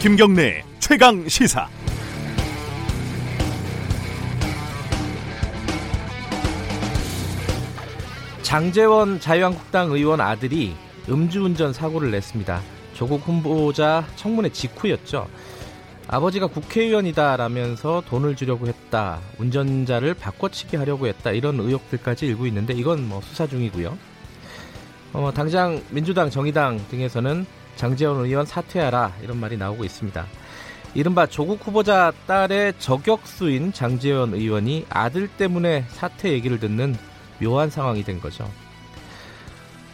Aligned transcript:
김경래 0.00 0.64
최강 0.78 1.28
시사. 1.28 1.68
장재원 8.40 9.20
자유한국당 9.20 9.90
의원 9.90 10.22
아들이 10.22 10.74
음주운전 11.06 11.74
사고를 11.74 12.10
냈습니다. 12.12 12.62
조국 12.94 13.28
후보자 13.28 14.06
청문회 14.16 14.48
직후였죠. 14.48 15.28
아버지가 16.08 16.46
국회의원이다라면서 16.46 18.04
돈을 18.08 18.36
주려고 18.36 18.68
했다. 18.68 19.20
운전자를 19.36 20.14
바꿔치기 20.14 20.78
하려고 20.78 21.08
했다. 21.08 21.32
이런 21.32 21.60
의혹들까지 21.60 22.24
일고 22.24 22.46
있는데 22.46 22.72
이건 22.72 23.06
뭐 23.06 23.20
수사 23.20 23.46
중이고요. 23.46 23.98
어, 25.12 25.30
당장 25.34 25.82
민주당, 25.90 26.30
정의당 26.30 26.80
등에서는 26.90 27.59
장재원 27.80 28.26
의원 28.26 28.44
사퇴하라 28.44 29.14
이런 29.22 29.38
말이 29.38 29.56
나오고 29.56 29.84
있습니다. 29.84 30.26
이른바 30.92 31.24
조국 31.26 31.66
후보자 31.66 32.12
딸의 32.26 32.74
저격수인 32.78 33.72
장재원 33.72 34.34
의원이 34.34 34.84
아들 34.90 35.28
때문에 35.28 35.86
사퇴 35.88 36.30
얘기를 36.30 36.60
듣는 36.60 36.94
묘한 37.40 37.70
상황이 37.70 38.04
된 38.04 38.20
거죠. 38.20 38.46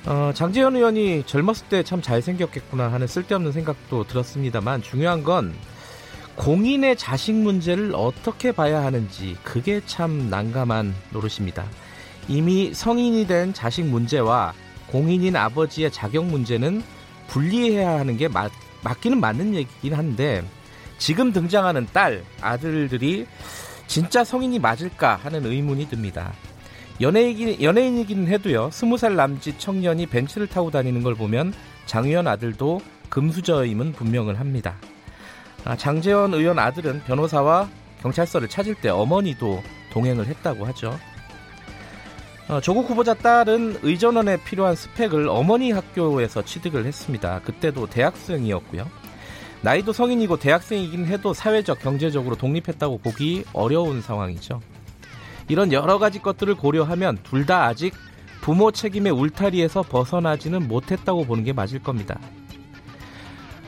어, 0.05 0.33
장재현 0.35 0.75
의원이 0.75 1.25
젊었을 1.27 1.69
때 1.69 1.85
참 1.85 2.03
잘생겼겠구나 2.03 2.91
하는 2.91 3.07
쓸데없는 3.07 3.53
생각도 3.53 4.03
들었습니다만 4.05 4.83
중요한 4.83 5.23
건 5.23 5.55
공인의 6.34 6.97
자식 6.97 7.37
문제를 7.37 7.93
어떻게 7.95 8.51
봐야 8.51 8.83
하는지 8.83 9.37
그게 9.45 9.81
참 9.87 10.29
난감한 10.29 10.93
노릇입니다. 11.11 11.65
이미 12.27 12.75
성인이 12.75 13.29
된 13.29 13.55
자식 13.55 13.84
문제와 13.84 14.55
공인인 14.89 15.37
아버지의 15.37 15.93
자격 15.93 16.25
문제는 16.25 16.83
분리해야 17.28 17.98
하는 17.98 18.16
게 18.16 18.28
맞, 18.28 18.50
맞기는 18.82 19.19
맞는 19.19 19.55
얘기긴 19.55 19.94
한데 19.94 20.42
지금 20.98 21.32
등장하는 21.32 21.86
딸, 21.92 22.24
아들들이 22.41 23.27
진짜 23.86 24.24
성인이 24.24 24.58
맞을까 24.58 25.16
하는 25.16 25.44
의문이 25.44 25.88
듭니다. 25.88 26.32
연예인이긴, 27.00 27.62
연예인이긴 27.62 28.27
해도요, 28.28 28.70
스무 28.72 28.97
살 28.97 29.16
남짓 29.16 29.60
청년이 29.60 30.06
벤츠를 30.06 30.47
타고 30.47 30.70
다니는 30.70 31.02
걸 31.02 31.14
보면 31.14 31.52
장의원 31.84 32.27
아들도 32.27 32.80
금수저임은 33.10 33.92
분명을 33.92 34.41
합니다. 34.41 34.77
아, 35.64 35.77
장재원 35.77 36.32
의원 36.34 36.58
아들은 36.58 37.02
변호사와 37.04 37.69
경찰서를 38.00 38.48
찾을 38.48 38.74
때 38.77 38.88
어머니도 38.88 39.62
동행을 39.91 40.27
했다고 40.27 40.64
하죠. 40.66 40.98
어, 42.48 42.61
조국 42.61 42.89
후보자 42.89 43.12
딸은 43.14 43.80
의전원에 43.83 44.36
필요한 44.44 44.77
스펙을 44.77 45.28
어머니 45.28 45.72
학교에서 45.72 46.42
취득을 46.44 46.86
했습니다. 46.86 47.41
그때도 47.41 47.88
대학생이었고요. 47.88 48.88
나이도 49.62 49.92
성인이고 49.92 50.36
대학생이긴 50.36 51.06
해도 51.06 51.34
사회적, 51.34 51.80
경제적으로 51.80 52.36
독립했다고 52.36 52.98
보기 52.98 53.44
어려운 53.53 54.00
상황이죠. 54.00 54.61
이런 55.48 55.72
여러 55.72 55.98
가지 55.98 56.20
것들을 56.20 56.55
고려하면 56.55 57.19
둘 57.25 57.47
다 57.47 57.64
아직 57.64 57.94
부모 58.41 58.70
책임의 58.70 59.12
울타리에서 59.12 59.83
벗어나지는 59.83 60.69
못했다고 60.69 61.25
보는 61.25 61.42
게 61.42 61.53
맞을 61.53 61.81
겁니다. 61.81 62.20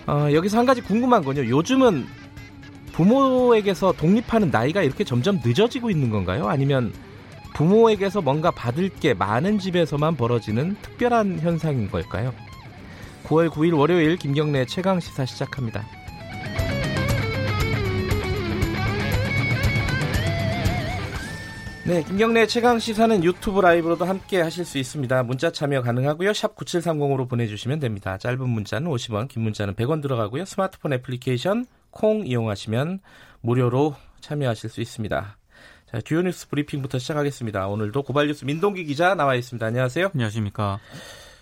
어, 0.06 0.28
여기서 0.32 0.58
한 0.58 0.66
가지 0.66 0.80
궁금한 0.82 1.24
건요. 1.24 1.48
요즘은 1.48 2.06
부모에게서 2.92 3.92
독립하는 3.92 4.50
나이가 4.50 4.82
이렇게 4.82 5.02
점점 5.02 5.40
늦어지고 5.44 5.90
있는 5.90 6.10
건가요? 6.10 6.48
아니면 6.48 6.92
부모에게서 7.54 8.20
뭔가 8.20 8.50
받을 8.50 8.88
게 8.88 9.14
많은 9.14 9.58
집에서만 9.58 10.16
벌어지는 10.16 10.76
특별한 10.82 11.40
현상인 11.40 11.90
걸까요? 11.90 12.32
9월 13.24 13.48
9일 13.50 13.76
월요일 13.76 14.16
김경래 14.16 14.64
최강 14.66 15.00
시사 15.00 15.24
시작합니다. 15.26 15.84
네, 21.88 22.02
김경래 22.02 22.46
최강 22.46 22.78
시사는 22.78 23.24
유튜브 23.24 23.62
라이브로도 23.62 24.04
함께 24.04 24.42
하실 24.42 24.66
수 24.66 24.76
있습니다. 24.76 25.22
문자 25.22 25.50
참여 25.50 25.80
가능하고요. 25.80 26.34
샵 26.34 26.54
9730으로 26.54 27.26
보내 27.26 27.46
주시면 27.46 27.80
됩니다. 27.80 28.18
짧은 28.18 28.46
문자는 28.46 28.90
50원, 28.90 29.26
긴 29.28 29.42
문자는 29.44 29.72
100원 29.72 30.02
들어가고요. 30.02 30.44
스마트폰 30.44 30.92
애플리케이션 30.92 31.64
콩 31.88 32.26
이용하시면 32.26 33.00
무료로 33.40 33.94
참여하실 34.20 34.68
수 34.68 34.82
있습니다. 34.82 35.37
자, 35.90 36.02
주요 36.02 36.20
뉴스 36.20 36.48
브리핑부터 36.50 36.98
시작하겠습니다. 36.98 37.66
오늘도 37.66 38.02
고발뉴스 38.02 38.44
민동기 38.44 38.84
기자 38.84 39.14
나와 39.14 39.34
있습니다. 39.34 39.64
안녕하세요. 39.64 40.10
안녕하십니까. 40.12 40.80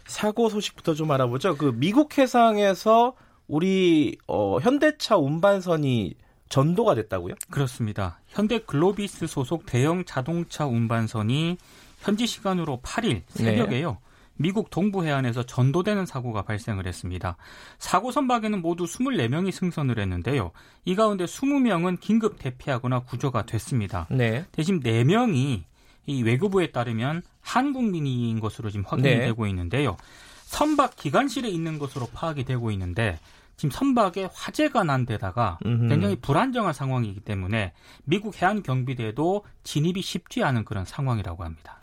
사고 0.07 0.49
소식부터 0.49 0.95
좀 0.95 1.11
알아보죠. 1.11 1.57
그 1.57 1.73
미국 1.75 2.17
해상에서 2.17 3.15
우리 3.49 4.19
어, 4.29 4.59
현대차 4.61 5.17
운반선이 5.17 6.15
전도가 6.49 6.95
됐다고요? 6.95 7.35
그렇습니다. 7.51 8.21
현대 8.29 8.61
글로비스 8.61 9.27
소속 9.27 9.67
대형 9.67 10.05
자동차 10.05 10.65
운반선이 10.65 11.57
현지 12.03 12.29
시간으로 12.29 12.81
8일 12.85 13.23
새벽에요. 13.31 13.91
네. 13.91 14.06
미국 14.37 14.71
동부 14.71 15.05
해안에서 15.05 15.45
전도되는 15.45 16.07
사고가 16.07 16.43
발생을 16.43 16.87
했습니다. 16.87 17.37
사고 17.79 18.11
선박에는 18.13 18.61
모두 18.61 18.85
24명이 18.85 19.51
승선을 19.51 19.99
했는데요. 19.99 20.53
이 20.85 20.95
가운데 20.95 21.25
20명은 21.25 22.01
긴급 22.01 22.39
대피하거나 22.39 23.01
구조가 23.01 23.47
됐습니다. 23.47 24.07
네. 24.11 24.45
대신 24.53 24.81
4명이 24.81 25.65
이 26.07 26.23
외교부에 26.23 26.71
따르면 26.71 27.23
한국민인 27.41 28.41
것으로 28.41 28.71
지금 28.71 28.85
확인이 28.87 29.09
네. 29.09 29.21
되고 29.27 29.47
있는데요. 29.47 29.97
선박 30.45 30.95
기관실에 30.97 31.49
있는 31.49 31.79
것으로 31.79 32.07
파악이 32.07 32.45
되고 32.45 32.71
있는데 32.71 33.19
지금 33.57 33.71
선박에 33.71 34.29
화재가 34.33 34.85
난 34.85 35.07
데다가 35.07 35.59
음흠. 35.65 35.89
굉장히 35.89 36.17
불안정한 36.17 36.73
상황이기 36.73 37.21
때문에 37.21 37.73
미국 38.05 38.41
해안 38.41 38.63
경비대도 38.63 39.45
진입이 39.65 40.03
쉽지 40.03 40.45
않은 40.45 40.65
그런 40.65 40.85
상황이라고 40.85 41.43
합니다. 41.43 41.81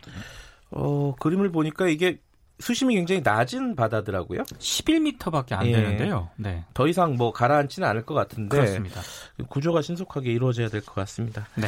어, 0.72 1.16
그림을 1.20 1.52
보니까 1.52 1.88
이게 1.88 2.20
수심이 2.60 2.96
굉장히 2.96 3.22
낮은 3.22 3.76
바다더라고요. 3.76 4.44
11m밖에 4.44 5.54
안 5.54 5.66
예. 5.68 5.72
되는데요. 5.74 6.30
네. 6.38 6.64
더 6.74 6.88
이상 6.88 7.16
뭐 7.16 7.32
가라앉지는 7.34 7.88
않을 7.88 8.06
것 8.06 8.14
같은데 8.14 8.58
그렇습니다. 8.58 9.02
구조가 9.50 9.82
신속하게 9.82 10.32
이루어져야 10.32 10.70
될 10.70 10.82
것 10.82 10.94
같습니다. 10.94 11.48
네. 11.56 11.68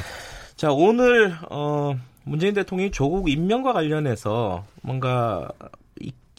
자, 0.56 0.72
오늘 0.72 1.36
어 1.50 1.96
문재인 2.24 2.54
대통령이 2.54 2.92
조국 2.92 3.30
임명과 3.30 3.74
관련해서 3.74 4.66
뭔가 4.82 5.50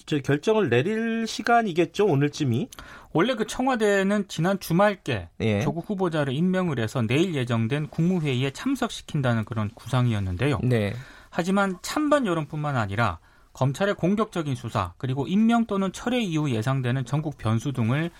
저 0.07 0.19
결정을 0.21 0.69
내릴 0.69 1.27
시간이겠죠 1.27 2.07
오늘쯤이 2.07 2.69
원래 3.13 3.34
그 3.34 3.45
청와대는 3.47 4.28
지난 4.28 4.61
주말께 4.61 5.28
예. 5.41 5.61
조국 5.63 5.91
후보자를 5.91 6.33
임명을 6.33 6.78
해서 6.78 7.03
내일 7.03 7.34
예정된 7.34 7.89
국무회의에 7.89 8.53
참석시킨다는 8.53 9.45
그런 9.45 9.69
구상이었는데요. 9.75 10.61
네. 10.63 10.95
하지만 11.31 11.78
찬반 11.83 12.25
여론뿐만 12.27 12.77
아니라 12.77 13.19
검찰의 13.56 13.94
공격적인 13.94 14.55
수사 14.55 14.93
그리고 14.99 15.27
임명 15.27 15.65
또는 15.65 15.91
철회 15.93 16.21
이후 16.21 16.50
예상되는 16.50 17.06
전국 17.06 17.39
변수 17.39 17.72
등을 17.72 18.11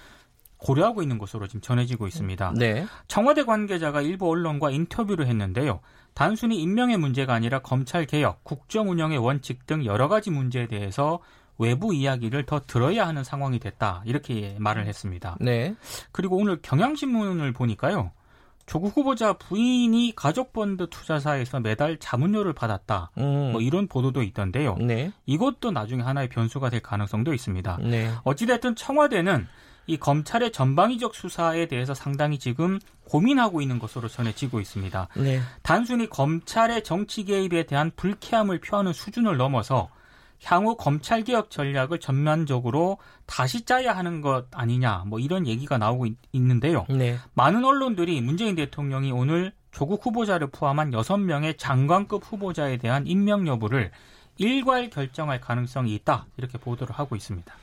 고려하고 0.57 1.03
있는 1.03 1.19
것으로 1.19 1.47
지금 1.47 1.61
전해지고 1.61 2.07
있습니다. 2.07 2.55
네. 2.57 2.87
청와대 3.07 3.45
관계자가 3.45 4.01
일부 4.01 4.31
언론과 4.31 4.71
인터뷰를 4.71 5.27
했는데요. 5.27 5.81
단순히 6.15 6.63
임명의 6.63 6.97
문제가 6.97 7.35
아니라 7.35 7.59
검찰 7.59 8.07
개혁, 8.07 8.43
국정 8.45 8.89
운영의 8.89 9.19
원칙 9.19 9.67
등 9.67 9.85
여러 9.85 10.09
가지 10.09 10.31
문제에 10.31 10.67
대해서 10.67 11.21
외부 11.59 11.95
이야기를 11.95 12.47
더 12.47 12.61
들어야 12.67 13.07
하는 13.07 13.23
상황이 13.23 13.59
됐다. 13.59 14.03
이렇게 14.07 14.57
말을 14.59 14.87
했습니다. 14.87 15.37
네. 15.41 15.75
그리고 16.13 16.39
오늘 16.39 16.61
경향신문을 16.63 17.53
보니까요. 17.53 18.13
조국 18.67 18.97
후보자 18.97 19.33
부인이 19.33 20.13
가족펀드 20.17 20.89
투자사에서 20.91 21.61
매달 21.61 21.99
자문료를 21.99 22.53
받았다. 22.53 23.13
음. 23.19 23.53
뭐 23.53 23.61
이런 23.61 23.87
보도도 23.87 24.23
있던데요. 24.23 24.77
네. 24.77 25.13
이것도 25.25 25.71
나중에 25.71 26.03
하나의 26.03 26.29
변수가 26.29 26.71
될 26.71 26.81
가능성도 26.81 27.33
있습니다. 27.33 27.79
네. 27.83 28.11
어찌됐든 28.25 28.75
청와대는 28.75 29.47
이 29.87 29.97
검찰의 29.97 30.51
전방위적 30.51 31.15
수사에 31.15 31.67
대해서 31.67 31.95
상당히 31.95 32.39
지금 32.39 32.81
고민하고 33.05 33.63
있는 33.63 33.79
것으로 33.79 34.09
전해지고 34.09 34.59
있습니다. 34.59 35.09
네. 35.17 35.41
단순히 35.63 36.11
검찰의 36.11 36.83
정치 36.83 37.25
개입에 37.25 37.67
대한 37.67 37.93
불쾌함을 37.95 38.61
표하는 38.61 38.93
수준을 38.93 39.37
넘어서 39.37 39.89
향후 40.45 40.77
검찰 40.77 41.25
개혁 41.25 41.51
전략을 41.51 41.99
전면적으로 41.99 42.99
다시 43.27 43.65
짜야 43.65 43.97
하는 43.97 44.21
것 44.21 44.47
아니냐 44.53 45.05
뭐 45.07 45.19
이런 45.19 45.47
얘기가 45.47 45.79
나오고 45.79 46.07
있, 46.07 46.17
는데요 46.35 46.87
네. 46.89 47.17
많은 47.35 47.65
언론들이 47.65 48.21
문재인 48.21 48.55
대통령이 48.55 49.13
오늘 49.13 49.53
조국 49.73 50.05
후보자를 50.05 50.49
포함한 50.49 50.91
6명의 50.91 51.59
장관급 51.59 52.23
후보자에 52.25 52.79
대한 52.79 53.07
임명 53.07 53.47
여부를 53.47 53.91
일괄 54.39 54.91
결정할 54.91 55.41
가능성이 55.41 55.95
있다 55.95 56.27
이렇게 56.37 56.59
보도를 56.59 56.95
하고 56.95 57.17
있습니다. 57.17 57.55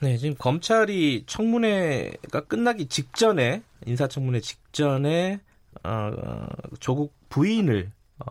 네, 0.00 0.16
지금 0.16 0.36
검찰이 0.36 1.24
청문회가 1.26 2.40
끝나기 2.46 2.86
직전에 2.86 3.62
인사청문회 3.86 4.40
직전에 4.40 5.40
어, 5.84 6.46
조국 6.80 7.14
부인을 7.28 7.90
어, 8.18 8.26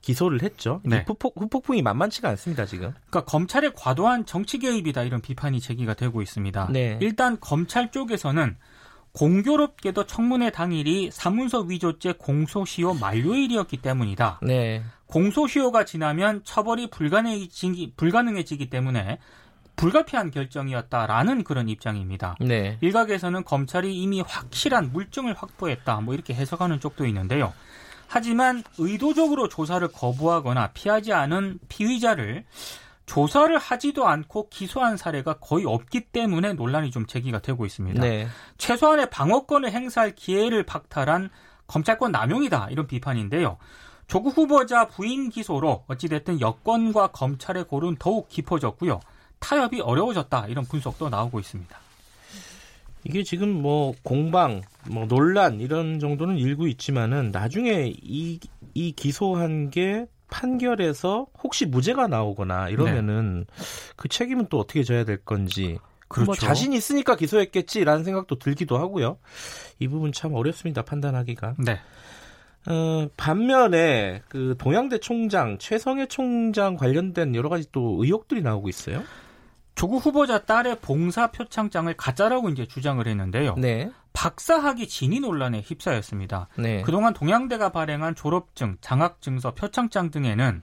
기소를 0.00 0.42
했죠. 0.42 0.80
네. 0.84 1.04
후폭, 1.06 1.34
후폭풍이 1.36 1.82
만만치가 1.82 2.28
않습니다, 2.30 2.66
지금. 2.66 2.92
그러니까 3.10 3.24
검찰의 3.24 3.72
과도한 3.76 4.26
정치 4.26 4.58
개입이다 4.58 5.02
이런 5.02 5.20
비판이 5.20 5.60
제기가 5.60 5.94
되고 5.94 6.22
있습니다. 6.22 6.68
네. 6.72 6.98
일단 7.00 7.38
검찰 7.40 7.90
쪽에서는 7.90 8.56
공교롭게도 9.12 10.06
청문회 10.06 10.50
당일이 10.50 11.10
사문서 11.10 11.60
위조죄 11.62 12.12
공소시효 12.12 12.94
만료일이었기 12.94 13.78
때문이다. 13.78 14.40
네. 14.42 14.82
공소시효가 15.06 15.84
지나면 15.84 16.42
처벌이 16.44 16.88
불가능해지기, 16.88 17.94
불가능해지기 17.96 18.70
때문에 18.70 19.18
불가피한 19.74 20.30
결정이었다라는 20.30 21.42
그런 21.42 21.68
입장입니다. 21.68 22.36
네. 22.40 22.78
일각에서는 22.80 23.44
검찰이 23.44 23.96
이미 23.96 24.20
확실한 24.20 24.92
물증을 24.92 25.34
확보했다. 25.34 26.00
뭐 26.02 26.14
이렇게 26.14 26.34
해석하는 26.34 26.80
쪽도 26.80 27.06
있는데요. 27.06 27.52
하지만 28.12 28.64
의도적으로 28.76 29.48
조사를 29.48 29.86
거부하거나 29.86 30.72
피하지 30.72 31.12
않은 31.12 31.60
피의자를 31.68 32.44
조사를 33.06 33.56
하지도 33.56 34.08
않고 34.08 34.48
기소한 34.48 34.96
사례가 34.96 35.34
거의 35.34 35.64
없기 35.64 36.06
때문에 36.06 36.54
논란이 36.54 36.90
좀 36.90 37.06
제기가 37.06 37.38
되고 37.38 37.64
있습니다. 37.64 38.00
네. 38.00 38.26
최소한의 38.58 39.10
방어권을 39.10 39.70
행사할 39.70 40.16
기회를 40.16 40.64
박탈한 40.64 41.30
검찰권 41.68 42.10
남용이다 42.10 42.70
이런 42.70 42.88
비판인데요. 42.88 43.58
조국 44.08 44.36
후보자 44.36 44.88
부인 44.88 45.30
기소로 45.30 45.84
어찌됐든 45.86 46.40
여권과 46.40 47.08
검찰의 47.12 47.68
골은 47.68 47.96
더욱 48.00 48.28
깊어졌고요. 48.28 48.98
타협이 49.38 49.82
어려워졌다 49.82 50.48
이런 50.48 50.64
분석도 50.64 51.10
나오고 51.10 51.38
있습니다. 51.38 51.78
이게 53.04 53.22
지금 53.22 53.48
뭐 53.50 53.94
공방, 54.02 54.62
뭐 54.90 55.06
논란 55.06 55.60
이런 55.60 55.98
정도는 55.98 56.36
일고 56.36 56.66
있지만은 56.66 57.30
나중에 57.32 57.92
이, 58.02 58.38
이 58.74 58.92
기소한 58.92 59.70
게 59.70 60.06
판결에서 60.28 61.26
혹시 61.42 61.66
무죄가 61.66 62.06
나오거나 62.06 62.68
이러면은 62.68 63.46
네. 63.48 63.64
그 63.96 64.08
책임은 64.08 64.46
또 64.48 64.58
어떻게 64.58 64.82
져야 64.84 65.04
될 65.04 65.18
건지 65.18 65.72
뭐 65.72 65.80
그렇죠. 66.08 66.26
뭐 66.26 66.34
자신 66.34 66.72
있으니까 66.72 67.16
기소했겠지라는 67.16 68.04
생각도 68.04 68.38
들기도 68.38 68.78
하고요. 68.78 69.18
이 69.78 69.88
부분 69.88 70.12
참 70.12 70.34
어렵습니다 70.34 70.82
판단하기가. 70.82 71.56
네. 71.58 71.78
어, 72.66 73.08
반면에 73.16 74.22
그 74.28 74.54
동양대 74.58 74.98
총장 74.98 75.56
최성해 75.58 76.06
총장 76.06 76.76
관련된 76.76 77.34
여러 77.34 77.48
가지 77.48 77.66
또 77.72 78.02
의혹들이 78.02 78.42
나오고 78.42 78.68
있어요. 78.68 79.02
조국 79.80 80.04
후보자 80.04 80.40
딸의 80.40 80.80
봉사 80.82 81.28
표창장을 81.30 81.90
가짜라고 81.94 82.50
이제 82.50 82.66
주장을 82.66 83.06
했는데요. 83.08 83.54
네. 83.56 83.90
박사학위 84.12 84.86
진위 84.86 85.20
논란에 85.20 85.62
휩싸였습니다. 85.62 86.48
네. 86.58 86.82
그동안 86.82 87.14
동양대가 87.14 87.70
발행한 87.70 88.14
졸업증, 88.14 88.76
장학증서, 88.82 89.54
표창장 89.54 90.10
등에는 90.10 90.60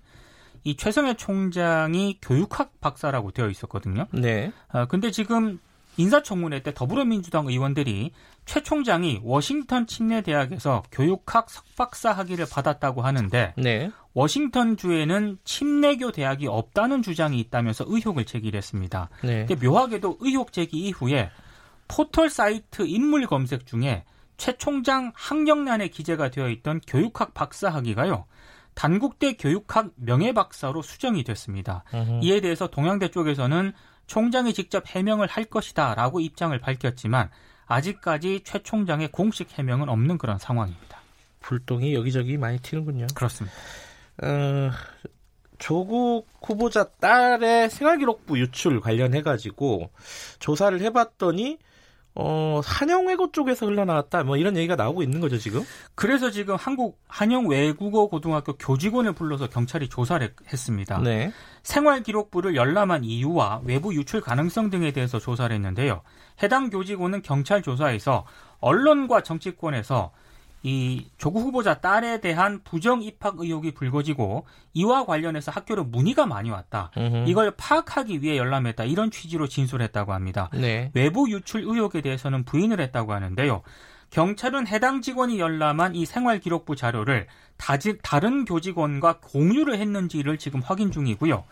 이 0.65 0.77
최성해 0.77 1.15
총장이 1.15 2.19
교육학 2.21 2.79
박사라고 2.79 3.31
되어 3.31 3.49
있었거든요. 3.49 4.05
네. 4.11 4.51
아, 4.69 4.85
근데 4.85 5.09
지금 5.09 5.59
인사청문회 5.97 6.61
때 6.61 6.73
더불어민주당 6.73 7.47
의원들이 7.47 8.11
최 8.45 8.63
총장이 8.63 9.21
워싱턴 9.23 9.87
침례 9.87 10.21
대학에서 10.21 10.83
교육학 10.91 11.49
석박사 11.49 12.11
학위를 12.13 12.45
받았다고 12.49 13.01
하는데 13.01 13.53
네. 13.57 13.91
워싱턴 14.13 14.77
주에는 14.77 15.37
침례교 15.43 16.11
대학이 16.11 16.47
없다는 16.47 17.01
주장이 17.01 17.39
있다면서 17.39 17.85
의혹을 17.87 18.25
제기했습니다. 18.25 19.09
네. 19.23 19.45
근데 19.45 19.67
묘하게도 19.67 20.17
의혹 20.21 20.53
제기 20.53 20.79
이후에 20.87 21.29
포털 21.87 22.29
사이트 22.29 22.85
인물 22.85 23.27
검색 23.27 23.65
중에 23.65 24.05
최 24.37 24.55
총장 24.57 25.11
학력란에 25.15 25.89
기재가 25.89 26.29
되어 26.29 26.49
있던 26.49 26.81
교육학 26.87 27.33
박사 27.33 27.69
학위가요. 27.69 28.25
단국대 28.75 29.33
교육학 29.33 29.89
명예박사로 29.95 30.83
수정이 30.83 31.23
됐습니다. 31.23 31.83
으흠. 31.93 32.19
이에 32.21 32.41
대해서 32.41 32.67
동양대 32.67 33.09
쪽에서는 33.09 33.73
총장이 34.07 34.53
직접 34.53 34.87
해명을 34.87 35.27
할 35.27 35.45
것이다 35.45 35.95
라고 35.95 36.19
입장을 36.19 36.57
밝혔지만 36.59 37.29
아직까지 37.65 38.41
최 38.43 38.63
총장의 38.63 39.09
공식 39.11 39.57
해명은 39.57 39.89
없는 39.89 40.17
그런 40.17 40.37
상황입니다. 40.39 41.01
불똥이 41.41 41.93
여기저기 41.93 42.37
많이 42.37 42.59
튀는군요. 42.59 43.07
그렇습니다. 43.13 43.55
어, 44.23 44.71
조국 45.59 46.27
후보자 46.41 46.85
딸의 46.85 47.69
생활기록부 47.69 48.39
유출 48.39 48.79
관련해가지고 48.79 49.89
조사를 50.39 50.79
해봤더니 50.81 51.59
어, 52.19 52.61
한영외고 52.65 53.31
쪽에서 53.31 53.67
흘러나왔다. 53.67 54.23
뭐 54.23 54.37
이런 54.37 54.57
얘기가 54.57 54.75
나오고 54.75 55.03
있는 55.03 55.19
거죠, 55.19 55.37
지금? 55.37 55.63
그래서 55.93 56.31
지금 56.31 56.55
한국 56.55 56.99
한영외국어 57.07 58.07
고등학교 58.07 58.57
교직원을 58.57 59.13
불러서 59.13 59.47
경찰이 59.47 59.87
조사를 59.87 60.33
했습니다. 60.51 60.97
네. 61.03 61.31
생활 61.61 62.01
기록부를 62.01 62.55
열람한 62.55 63.03
이유와 63.03 63.61
외부 63.65 63.93
유출 63.93 64.19
가능성 64.21 64.71
등에 64.71 64.91
대해서 64.91 65.19
조사를 65.19 65.55
했는데요. 65.55 66.01
해당 66.41 66.71
교직원은 66.71 67.21
경찰 67.21 67.61
조사에서 67.61 68.25
언론과 68.61 69.21
정치권에서 69.21 70.11
이 70.67 71.09
조국 71.17 71.43
후보자 71.43 71.75
딸에 71.79 72.19
대한 72.19 72.59
부정 72.65 73.01
입학 73.01 73.39
의혹이 73.39 73.73
불거지고 73.73 74.45
이와 74.73 75.05
관련해서 75.05 75.49
학교로 75.49 75.85
문의가 75.85 76.25
많이 76.25 76.49
왔다. 76.49 76.91
으흠. 76.97 77.23
이걸 77.25 77.51
파악하기 77.55 78.21
위해 78.21 78.35
열람했다. 78.37 78.83
이런 78.83 79.09
취지로 79.09 79.47
진술했다고 79.47 80.11
합니다. 80.11 80.49
네. 80.53 80.91
외부 80.93 81.31
유출 81.31 81.61
의혹에 81.61 82.01
대해서는 82.01 82.43
부인을 82.43 82.81
했다고 82.81 83.13
하는데요. 83.13 83.61
경찰은 84.09 84.67
해당 84.67 85.01
직원이 85.01 85.39
열람한 85.39 85.95
이 85.95 86.05
생활기록부 86.05 86.75
자료를 86.75 87.27
다지, 87.55 87.97
다른 88.03 88.43
교직원과 88.43 89.19
공유를 89.21 89.79
했는지를 89.79 90.37
지금 90.37 90.59
확인 90.61 90.91
중이고요. 90.91 91.45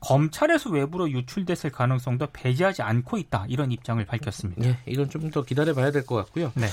검찰에서 0.00 0.70
외부로 0.70 1.10
유출됐을 1.10 1.70
가능성도 1.70 2.28
배제하지 2.32 2.82
않고 2.82 3.18
있다. 3.18 3.44
이런 3.48 3.70
입장을 3.70 4.02
밝혔습니다. 4.04 4.62
네, 4.62 4.78
이건 4.86 5.08
좀 5.10 5.30
더 5.30 5.42
기다려봐야 5.42 5.90
될 5.92 6.04
것 6.06 6.16
같고요. 6.16 6.52
네. 6.54 6.66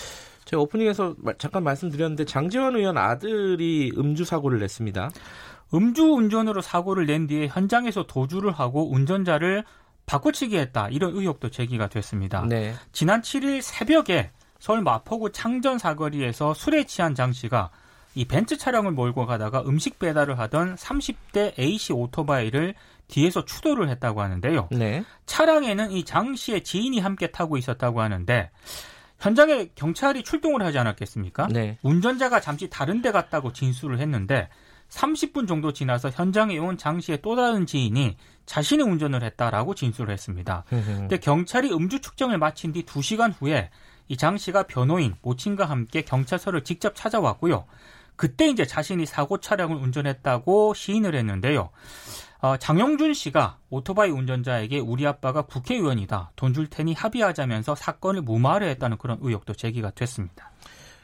제가 0.50 0.64
오프닝에서 0.64 1.16
잠깐 1.38 1.64
말씀드렸는데 1.64 2.26
장재원 2.26 2.76
의원 2.76 2.98
아들이 2.98 3.92
음주 3.96 4.26
사고를 4.26 4.58
냈습니다. 4.58 5.12
음주 5.76 6.04
운전으로 6.06 6.62
사고를 6.62 7.06
낸 7.06 7.28
뒤에 7.28 7.46
현장에서 7.48 8.08
도주를 8.08 8.52
하고 8.52 8.92
운전자를 8.92 9.64
바꿔치기 10.08 10.58
했다. 10.58 10.90
이런 10.90 11.16
의혹도 11.16 11.52
제기가 11.52 11.88
됐습니다. 11.88 12.44
네. 12.50 12.74
지난 12.92 13.22
7일 13.22 13.62
새벽에 13.62 14.32
서울 14.58 14.82
마포구 14.82 15.32
창전 15.34 15.78
사거리에서 15.78 16.56
술에 16.56 16.86
취한 16.86 17.14
장 17.14 17.32
씨가 17.32 17.70
이 18.16 18.26
벤츠 18.26 18.58
차량을 18.58 18.92
몰고 18.94 19.28
가다가 19.28 19.62
음식 19.68 20.00
배달을 20.00 20.40
하던 20.40 20.78
30대 20.78 21.60
A씨 21.60 21.94
오토바이를 21.94 22.74
뒤에서 23.08 23.46
추돌을 23.46 23.88
했다고 23.90 24.20
하는데요. 24.20 24.70
네. 24.72 25.04
차량에는 25.28 25.92
이 25.92 26.04
장 26.04 26.36
씨의 26.36 26.64
지인이 26.64 27.00
함께 27.00 27.28
타고 27.28 27.56
있었다고 27.56 28.02
하는데 28.02 28.50
현장에 29.20 29.70
경찰이 29.76 30.24
출동을 30.24 30.62
하지 30.64 30.78
않았겠습니까? 30.80 31.48
네. 31.48 31.78
운전자가 31.84 32.40
잠시 32.40 32.70
다른 32.70 33.02
데 33.02 33.12
갔다고 33.12 33.52
진술을 33.54 34.00
했는데 34.00 34.50
30분 34.90 35.48
정도 35.48 35.72
지나서 35.74 36.10
현장에 36.10 36.58
온 36.58 36.78
장 36.78 37.00
씨의 37.00 37.22
또 37.22 37.36
다른 37.36 37.66
지인이 37.66 38.18
자신이 38.46 38.82
운전을 38.82 39.22
했다라고 39.24 39.76
진술을 39.76 40.12
했습니다. 40.12 40.64
근데 40.70 41.18
경찰이 41.18 41.72
음주 41.72 42.00
측정을 42.02 42.38
마친 42.40 42.72
뒤 42.72 42.84
2시간 42.86 43.34
후에 43.38 43.70
이 44.08 44.18
장 44.18 44.38
씨가 44.38 44.64
변호인 44.64 45.14
모친과 45.22 45.66
함께 45.66 46.02
경찰서를 46.02 46.64
직접 46.64 46.96
찾아왔고요. 46.96 47.66
그때 48.16 48.48
이제 48.48 48.66
자신이 48.66 49.06
사고 49.06 49.40
차량을 49.40 49.76
운전했다고 49.78 50.74
시인을 50.74 51.14
했는데요. 51.14 51.70
어, 52.42 52.56
장영준 52.58 53.14
씨가 53.14 53.58
오토바이 53.70 54.10
운전자에게 54.12 54.80
우리 54.80 55.06
아빠가 55.06 55.42
국회의원이다. 55.42 56.32
돈 56.36 56.54
줄 56.54 56.68
테니 56.68 56.94
합의하자면서 56.94 57.76
사건을 57.76 58.22
무마하려 58.22 58.66
했다는 58.68 58.98
그런 58.98 59.18
의혹도 59.22 59.54
제기가 59.54 59.92
됐습니다. 59.92 60.50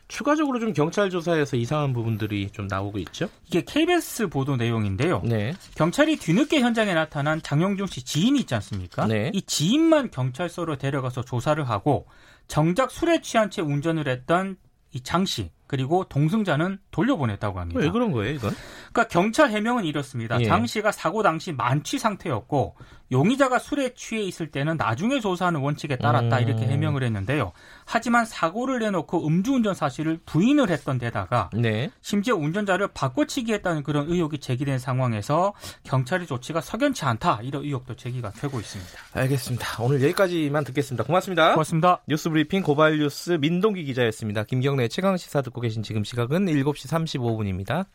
추가적으로 0.07 0.59
좀 0.59 0.71
경찰 0.71 1.09
조사에서 1.09 1.57
이상한 1.57 1.91
부분들이 1.91 2.49
좀 2.51 2.67
나오고 2.67 2.99
있죠? 2.99 3.27
이게 3.47 3.63
KBS 3.65 4.27
보도 4.29 4.55
내용인데요. 4.55 5.21
네. 5.25 5.53
경찰이 5.75 6.17
뒤늦게 6.17 6.59
현장에 6.61 6.93
나타난 6.93 7.41
장영준 7.41 7.87
씨 7.87 8.03
지인이 8.05 8.39
있지 8.41 8.53
않습니까? 8.55 9.07
네. 9.07 9.31
이 9.33 9.41
지인만 9.41 10.11
경찰서로 10.11 10.77
데려가서 10.77 11.23
조사를 11.23 11.67
하고 11.67 12.05
정작 12.47 12.91
술에 12.91 13.21
취한 13.21 13.49
채 13.49 13.61
운전을 13.63 14.07
했던 14.07 14.57
이 14.93 15.01
장 15.01 15.25
씨, 15.25 15.49
그리고 15.67 16.05
동승자는 16.05 16.79
돌려보냈다고 16.91 17.59
합니다. 17.59 17.79
왜 17.81 17.89
그런 17.89 18.11
거예요, 18.11 18.33
이건? 18.33 18.53
그러니까 18.91 19.07
경찰 19.07 19.49
해명은 19.49 19.85
이렇습니다. 19.85 20.39
예. 20.39 20.45
장 20.45 20.65
씨가 20.65 20.91
사고 20.91 21.23
당시 21.23 21.51
만취 21.51 21.99
상태였고 21.99 22.75
용의자가 23.11 23.59
술에 23.59 23.93
취해 23.93 24.21
있을 24.23 24.47
때는 24.47 24.77
나중에 24.77 25.19
조사하는 25.19 25.59
원칙에 25.59 25.95
따랐다 25.95 26.37
음. 26.39 26.41
이렇게 26.41 26.65
해명을 26.65 27.03
했는데요. 27.03 27.51
하지만 27.85 28.25
사고를 28.25 28.79
내놓고 28.79 29.27
음주운전 29.27 29.75
사실을 29.75 30.19
부인을 30.25 30.69
했던 30.69 30.97
데다가 30.97 31.49
네. 31.53 31.91
심지어 32.01 32.35
운전자를 32.35 32.89
바꿔치기 32.89 33.53
했다는 33.53 33.83
그런 33.83 34.09
의혹이 34.09 34.39
제기된 34.39 34.79
상황에서 34.79 35.53
경찰의 35.83 36.25
조치가 36.25 36.61
석연치 36.61 37.05
않다 37.05 37.41
이런 37.43 37.63
의혹도 37.63 37.95
제기가 37.95 38.31
되고 38.31 38.59
있습니다. 38.59 38.91
알겠습니다. 39.13 39.83
오늘 39.83 40.01
여기까지만 40.01 40.63
듣겠습니다. 40.63 41.03
고맙습니다. 41.03 41.51
고맙습니다. 41.51 42.01
뉴스브리핑 42.07 42.63
고발뉴스 42.63 43.37
민동기 43.39 43.83
기자였습니다. 43.83 44.45
김경래 44.45 44.87
최강 44.87 45.15
시사 45.17 45.43
듣고 45.55 45.61
계신 45.61 45.83
지금 45.83 46.03
시각은 46.03 46.45
7시 46.45 46.89
35분입니다. 46.89 47.85